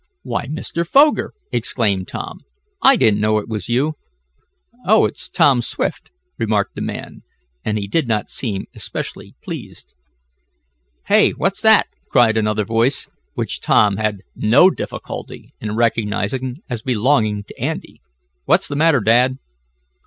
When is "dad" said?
19.01-19.37